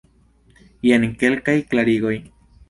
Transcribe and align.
Jen 0.89 1.05
kelkaj 1.25 1.55
klarigoj. 1.75 2.17